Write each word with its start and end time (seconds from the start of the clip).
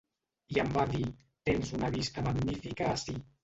I 0.55 0.57
em 0.63 0.71
va 0.77 0.85
dir, 0.93 1.03
tens 1.51 1.77
una 1.79 1.93
vista 1.99 2.27
magnífica 2.33 2.93
ací. 2.99 3.21